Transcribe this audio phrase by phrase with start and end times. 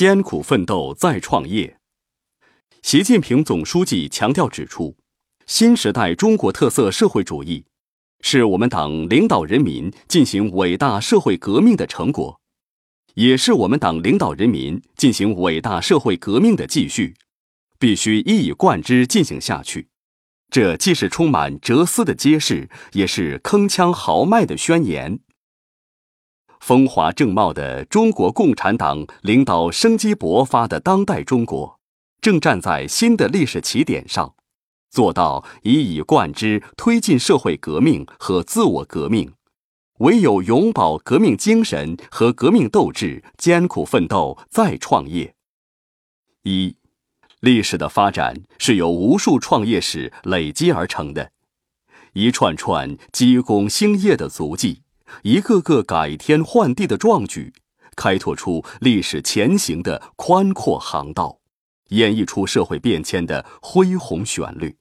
[0.00, 1.76] 艰苦奋斗再创业。
[2.80, 4.96] 习近平总书记强调指出，
[5.46, 7.66] 新时代中国特色社会主义
[8.22, 12.40] 是我们党领导人民进行伟大社会革命的成果，
[13.12, 17.14] 也是我们党领导人民进行伟大社会革命的继续，
[17.78, 19.88] 必须一以贯之进行下去。
[20.48, 25.20] 这既是充满哲思的揭示，也是铿锵豪迈的宣言。
[26.60, 31.80] 风华正茂的中国共产党领导生机勃发的当代中国，
[32.20, 34.34] 正站在新的历史起点上，
[34.90, 39.32] 做到一以贯之推进社会革命和自我革命。
[39.98, 45.34] 唯有永葆革命精神和革命斗志，艰苦奋斗再创业。
[46.44, 46.76] 一，
[47.40, 51.32] 历史的发展是由无数创业史累积而成的，
[52.12, 54.82] 一串串积功兴业的足迹。
[55.22, 57.52] 一个个改天换地的壮举，
[57.96, 61.40] 开拓出历史前行的宽阔航道，
[61.88, 64.76] 演绎出社会变迁的恢宏旋律。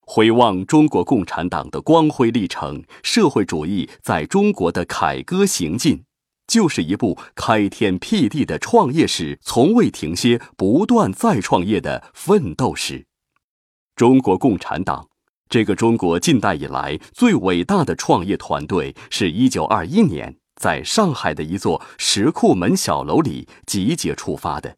[0.00, 6.04] 回望中国共产党的光辉历程，社会主义在中国的凯歌行进，
[6.46, 13.06] 就是一部开天辟地的创业史，从未停歇、不断再创业的奋斗史。
[13.96, 15.08] 中国共产党。
[15.48, 24.76] 这个中国近代以来最伟大的创业团队，是一九二一年在上海的一座石库门小楼里集结出发的。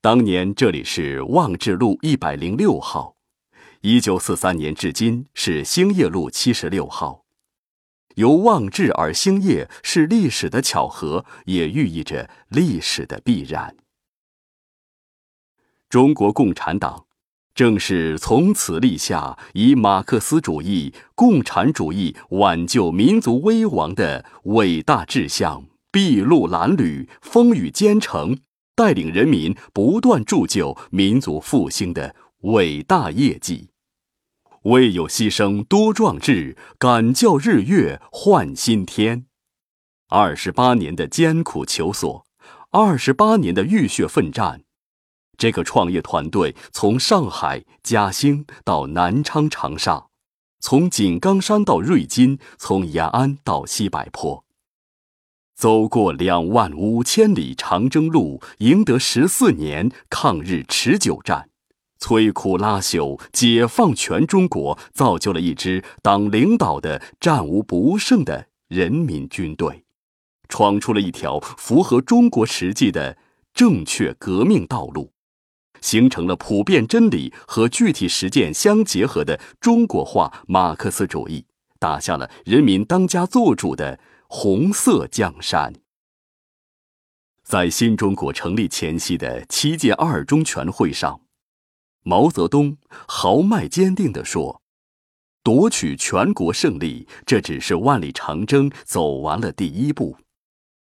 [0.00, 3.16] 当年这里是望志路一百零六号，
[3.80, 7.24] 一九四三年至今是兴业路七十六号。
[8.14, 13.76] 由望志而兴业是历史的巧合，也寓意着历史的必然。
[15.88, 17.05] 中国共产党。
[17.56, 28.36] 正是从此立下以马克思主义、共产主义挽救民族危亡的伟大志向，筚路蓝缕、风雨兼程，
[28.74, 33.70] 带领人民不断铸就民族复兴的伟大业绩。
[34.64, 39.24] 未有牺牲多壮志，敢教日月换新天。
[40.10, 42.26] 二十八年的艰苦求索，
[42.70, 44.65] 二十八年的浴血奋战。
[45.38, 50.06] 这个创业团队从上海、嘉兴到南昌、长沙，
[50.60, 54.44] 从井冈山到瑞金，从延安到西柏坡，
[55.54, 61.50] 走过两万五千里长征路，赢得十四年抗日持久战，
[62.00, 69.84] 摧枯拉朽，解放全中国，造就了一支党领导的战无不胜的人民军队，
[70.48, 73.16] 闯出了一条符合中国实际的
[73.54, 75.12] 正确革命道路。
[75.80, 81.44] 形成了普遍真理和具体实践相结合的中国化马克思主义，
[81.78, 83.98] 打下了人民当家作主的
[84.28, 85.72] 红色江山。
[87.42, 91.20] 在新中国成立前夕的七届二中全会上，
[92.02, 92.76] 毛泽东
[93.06, 94.62] 豪迈坚定地说
[95.44, 100.16] ：“夺取全国胜利，这只是万里长征走完了第一步。”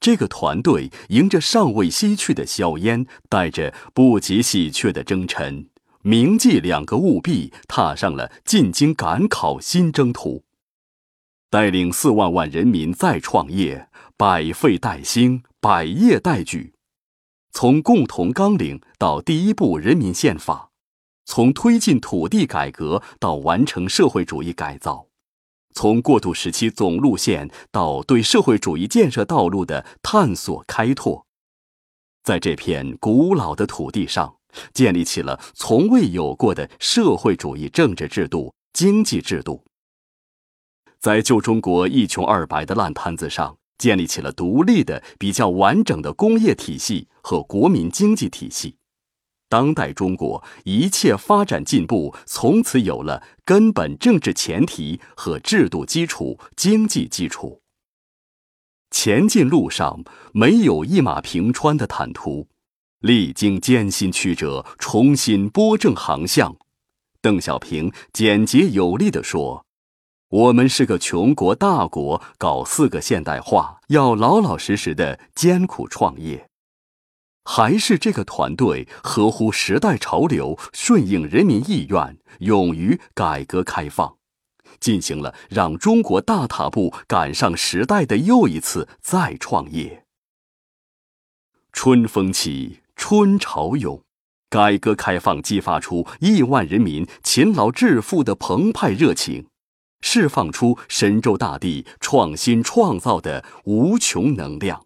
[0.00, 5.66] 这个团队迎着尚未熄去的硝烟，带着不及喜鹊的征程，
[6.02, 10.44] 铭记两个务必，踏上了进京赶考新征途，
[11.50, 16.74] 带领四万万人民再创业，百废待兴，百业待举。
[17.50, 20.70] 从共同纲领到第一部人民宪法，
[21.24, 25.07] 从推进土地改革到完成社会主义改造。
[25.78, 31.24] 从过渡时期总路线到对社会主义建设道路的探索开拓，
[32.24, 34.38] 在这片古老的土地上，
[34.74, 39.62] 建立起了从未有过的社会主义政治制度、经济制度；
[40.98, 48.77] 在旧中国一穷二白的烂摊子上，建立起了独立的、比较完整的工业体系和国民经济体系。
[49.48, 57.60] 当代中国一切发展进步，从此有了根本政治前提和制度基础、经济基础。
[58.90, 62.46] 前进路上没有一马平川的坦途，
[63.00, 66.56] 历经艰辛曲折，重新拨正航向。
[67.20, 69.66] 邓小平简洁有力地说
[70.30, 76.47] ：“我们是个穷国大国，搞四个现代化，要老老实实的艰苦创业。”
[77.50, 84.18] 还是这个团队合乎时代潮流，顺应人民意愿，勇于改革开放，
[84.78, 90.04] 进行了让中国大踏步赶上时代的又一次再创业。
[91.72, 94.02] 春风起，春潮涌，
[94.50, 99.46] 改革开放激发出亿万人民勤劳致富的澎湃热情，
[100.02, 104.84] 释放出神州大地创新创造的无穷能量。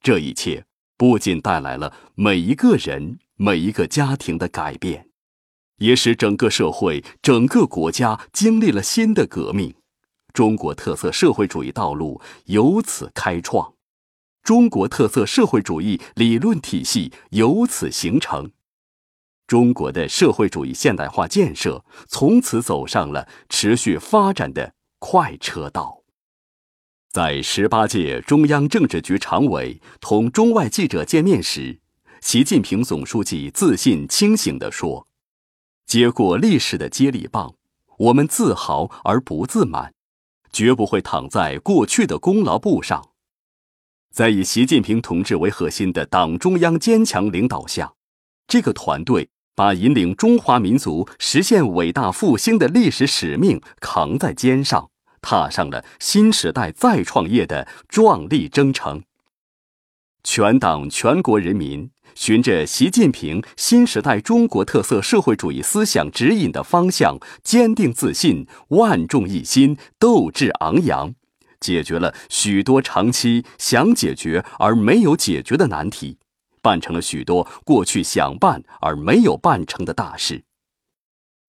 [0.00, 0.64] 这一切。
[1.02, 5.08] 不仅带来了每一个人、每一个家庭的改变，
[5.78, 9.74] 也使整个社会、整个国家经历了新的革命。
[10.32, 13.74] 中国特色社会主义道路由此开创，
[14.44, 18.52] 中国特色社会主义理论体系由此形成，
[19.48, 26.01] 中国的社会主义现代化建设从此走上了持续发展的快车道。
[27.12, 31.78] 在十八届中央政治局常委同中外记者见面时，
[32.22, 35.06] 习近平总书记自信清醒地说
[35.84, 37.54] ：“接过历史的接力棒，
[37.98, 39.92] 我们自豪而不自满。”
[40.50, 43.10] 绝不会躺在过去的功劳簿上，
[44.10, 47.92] 在以习近平同志为核心的党中央坚强领导下，
[48.46, 54.90] 这个团队把引领中华民族实现伟大复兴的历史使命扛在肩上，
[55.22, 59.02] 踏上了新时代再创业的壮丽征程。
[60.22, 61.90] 全党全国人民。
[62.14, 71.14] 循着习近平新时代中国特色社会主义思想指引的方向，坚定自信、万众一心、斗志昂扬，
[71.58, 76.18] 解决了许多长期想解决而没有解决的难题，
[76.60, 80.44] 办成了许多过去想办而没有办成的大事。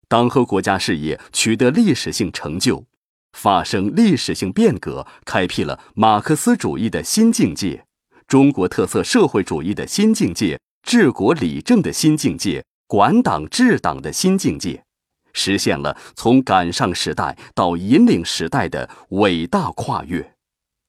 [0.07, 2.85] 党和国家事业取得历史性成就，
[3.33, 7.85] 发生历史性变革，开辟了马克思主义的新境界。
[8.27, 14.83] 中国特色社会主义的新境界，治国理政的新境界，管党治党的新境界，
[15.33, 20.33] 实现了从赶上时代到引领时代的伟大跨越。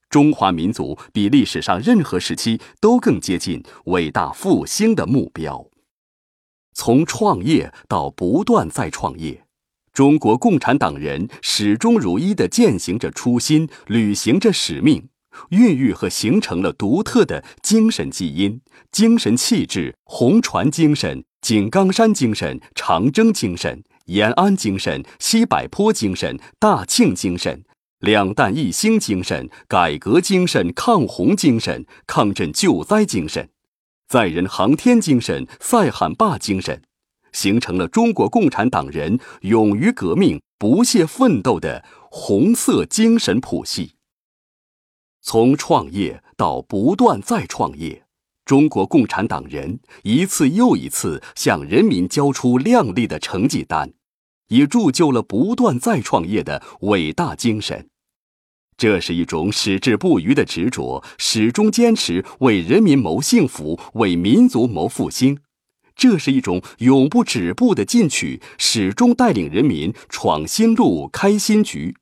[0.08, 5.66] 中华民族比历史上任何时期都更接近伟大复兴的目标。
[6.72, 9.43] 从创业到不断再创业，
[9.94, 15.08] 中国共产党人始终如一地践行着初心，履行着使命。
[15.50, 18.60] 孕育和形成了独特的精神基因、
[18.90, 27.64] 精神气质、红船精神、井冈山精神、长征精神、延安精神、西柏坡精神、大庆精神、
[28.00, 33.48] 两弹一星精神、改革精神、抗洪精神、抗震救灾精神、
[34.08, 36.82] 载人航天精神、塞罕坝精神，
[37.34, 43.92] 形成了中国共产党人勇于革命、不懈奋斗的红色精神谱系。
[45.20, 48.04] 从创业到不断再创业，
[48.44, 53.92] 中国共产党人一次又一次向人民交出亮丽的成绩单，
[54.48, 57.88] 也铸就了不断再创业的伟大精神。
[58.76, 65.36] 这是一种矢志不渝的执着，始终坚持为人民谋幸福、为民族谋复兴；
[65.96, 71.94] 这是一种永不止步的进取，始终带领人民闯新路、开新局；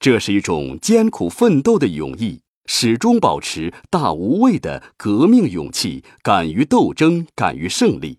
[0.00, 2.42] 这是一种艰苦奋斗的勇毅。
[2.70, 8.18] 始终保持大无畏的革命勇气，敢于斗争，敢于胜利，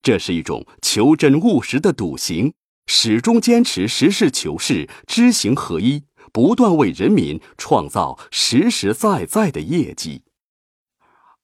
[0.00, 2.52] 这是一种求真务实的笃行。
[2.86, 10.22] 始终坚持实事求是，知行合一，不断为人民创造实实在在的业绩。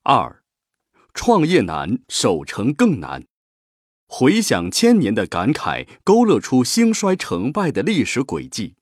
[0.04, 0.43] 二，
[1.14, 3.24] 创业难，守成更难。
[4.06, 8.74] 回想千年的感慨，勾勒出兴衰成败的历史轨迹。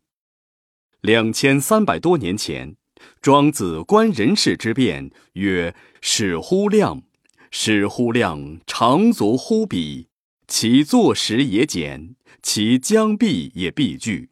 [1.00, 2.76] 两千三百多年前。
[3.20, 7.02] 庄子观人事之变曰：“使乎量，
[7.50, 10.06] 使乎量，长足乎彼。
[10.46, 14.30] 其坐实也简，其将必也必具。”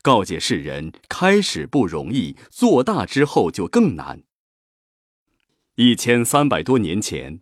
[0.00, 4.22] 告诫世人：开始不容易，做大之后就更难。
[5.80, 7.38] 一千三百多年前，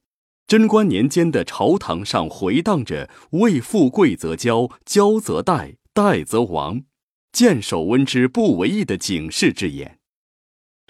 [0.47, 6.83] 贞观年间的朝堂上回荡着“为富贵则骄，骄则怠，怠则亡，
[7.33, 10.01] 见守温之不为意”的警示之言。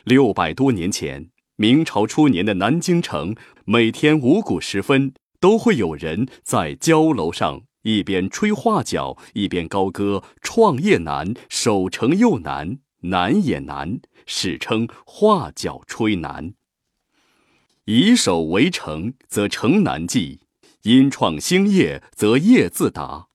[0.02, 16.52] 六百多年前，明朝初年的南京城，每天五谷时分，都会有人在碉楼上一边吹画角，一边高歌：“创业难，守成又难，难也难。”史称“画角吹难”。
[17.88, 20.40] 以守为城，则城难继；
[20.82, 23.28] 因创兴业，则业自达。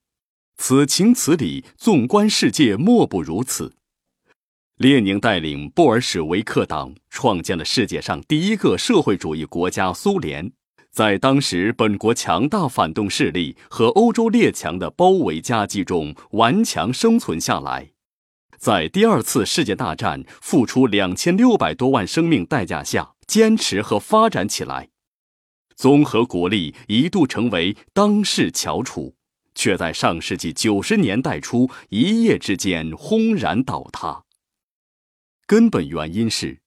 [0.58, 3.74] 此情此理，纵观世界，莫不如此。
[4.76, 10.52] 列宁带领布尔什维克党创建了世界上第一个社会主义国家——苏联。
[10.92, 17.92] 在当时本国强大反动势力和欧洲列强的包围夹击中顽强生存下来，
[18.58, 24.90] 在第二次世界大战付出两千六百多万生命代价下坚持和发展起来，
[25.78, 29.16] 综合国力一度成为当世翘楚，
[29.56, 34.26] 却在上世纪九十年代初一夜之间轰然倒塌。
[35.48, 36.60] 根本原因是，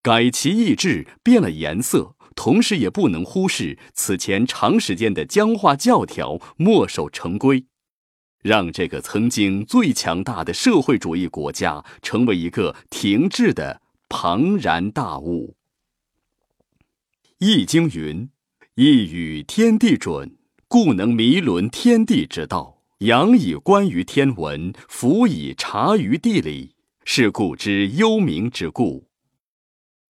[0.00, 7.66] 改旗易帜，变了颜色，同时也不能忽视此前长时间的僵化教条、墨守成规，
[8.44, 15.56] 让这个曾经最强大的社会主义国家成为一个停滞的庞然大物。
[17.44, 18.30] 《易经》云
[18.76, 22.84] ：“一与天地准，故能弥伦天地之道。
[22.98, 29.08] 仰以观于天文，俯以察于地理，是故之幽冥之故。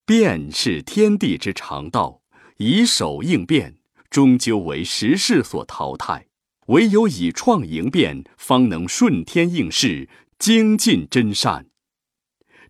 [0.05, 2.21] 变是天地之常道，
[2.59, 3.79] 以守应变，
[4.11, 6.27] 终究为时势所淘汰。
[6.67, 10.07] 唯有以创应变，方能顺天应势，
[10.39, 11.67] 精进真善。”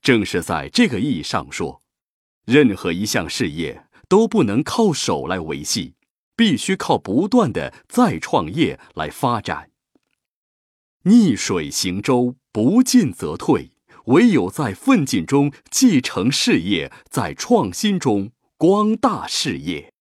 [0.01, 1.83] 正是在这个意义上说，
[2.45, 3.87] 任何一项事业。
[4.13, 5.95] 都不能靠手来维系，
[6.37, 9.71] 必须靠不断的再创业来发展。
[11.05, 13.71] 逆水行舟，不进则退，
[14.09, 19.92] 唯有在奋进中继承事业，在创新中光大事业。